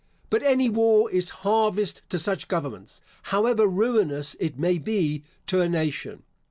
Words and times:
But 0.31 0.41
any 0.41 0.67
war 0.67 1.11
is 1.11 1.29
harvest 1.45 2.01
to 2.09 2.17
such 2.17 2.47
governments, 2.47 3.01
however 3.21 3.67
ruinous 3.67 4.35
it 4.39 4.57
may 4.57 4.79
be 4.79 5.23
to 5.45 5.61
a 5.61 5.69
nation. 5.69 6.23